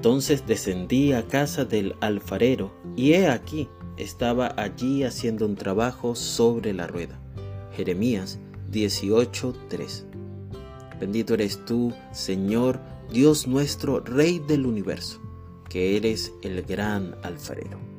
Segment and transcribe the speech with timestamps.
[0.00, 6.72] Entonces descendí a casa del alfarero, y he aquí, estaba allí haciendo un trabajo sobre
[6.72, 7.20] la rueda.
[7.76, 8.38] Jeremías
[8.72, 10.06] 18:3
[10.98, 12.80] Bendito eres tú, Señor,
[13.12, 15.20] Dios nuestro, Rey del universo,
[15.68, 17.89] que eres el gran alfarero.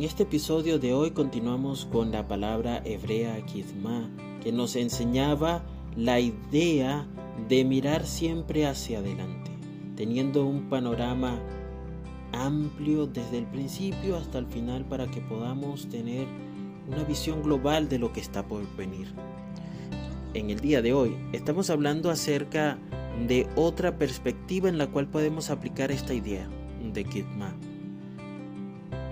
[0.00, 4.08] En este episodio de hoy continuamos con la palabra hebrea kizma,
[4.42, 5.62] que nos enseñaba
[5.94, 7.06] la idea
[7.50, 9.50] de mirar siempre hacia adelante,
[9.96, 11.38] teniendo un panorama
[12.32, 16.26] amplio desde el principio hasta el final para que podamos tener
[16.88, 19.08] una visión global de lo que está por venir.
[20.32, 22.78] En el día de hoy estamos hablando acerca
[23.28, 26.48] de otra perspectiva en la cual podemos aplicar esta idea
[26.90, 27.54] de Kitma.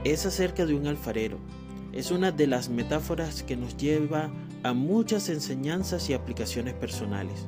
[0.08, 1.38] Es acerca de un alfarero.
[1.92, 4.30] Es una de las metáforas que nos lleva
[4.62, 7.46] a muchas enseñanzas y aplicaciones personales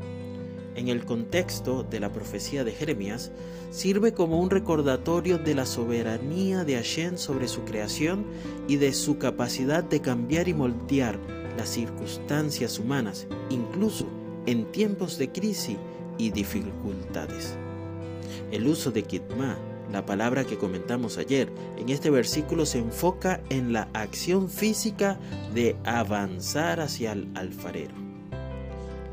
[0.77, 3.33] en el contexto de la profecía de Jeremías,
[3.71, 8.25] sirve como un recordatorio de la soberanía de Hashem sobre su creación
[8.69, 11.19] y de su capacidad de cambiar y moldear
[11.57, 14.07] las circunstancias humanas, incluso
[14.47, 15.77] en tiempos de crisis
[16.19, 17.57] y dificultades.
[18.51, 19.59] El uso de kitma,
[19.93, 25.19] la palabra que comentamos ayer, en este versículo se enfoca en la acción física
[25.55, 27.95] de avanzar hacia el alfarero.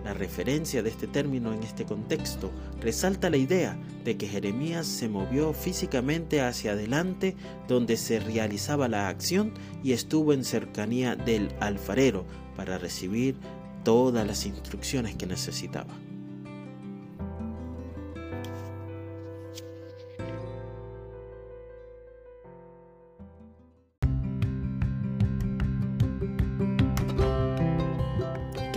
[0.07, 5.09] La referencia de este término en este contexto resalta la idea de que Jeremías se
[5.09, 7.35] movió físicamente hacia adelante
[7.67, 12.23] donde se realizaba la acción y estuvo en cercanía del alfarero
[12.55, 13.35] para recibir
[13.83, 15.93] todas las instrucciones que necesitaba.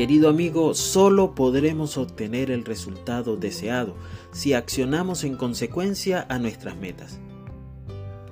[0.01, 3.97] Querido amigo, solo podremos obtener el resultado deseado
[4.33, 7.21] si accionamos en consecuencia a nuestras metas.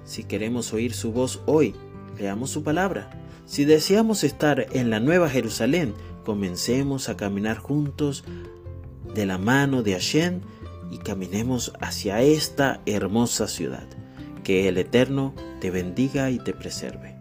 [0.03, 1.75] Si queremos oír su voz hoy,
[2.19, 3.11] leamos su palabra.
[3.45, 5.93] Si deseamos estar en la Nueva Jerusalén,
[6.25, 8.25] comencemos a caminar juntos
[9.15, 10.41] de la mano de Hashem
[10.91, 13.87] y caminemos hacia esta hermosa ciudad.
[14.43, 17.19] Que el Eterno te bendiga y te preserve.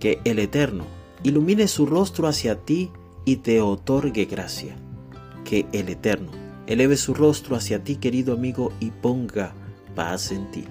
[0.00, 0.84] Que el Eterno
[1.22, 2.90] ilumine su rostro hacia ti
[3.26, 4.74] y te otorgue gracia.
[5.44, 6.30] Que el Eterno
[6.66, 9.52] eleve su rostro hacia ti, querido amigo, y ponga
[9.94, 10.64] paz en ti.